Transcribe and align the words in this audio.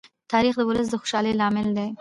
تاریخ 0.31 0.53
د 0.55 0.55
خپل 0.59 0.67
ولس 0.67 0.87
د 0.91 0.95
خوشالۍ 1.01 1.33
لامل 1.39 1.67
دی. 1.77 1.87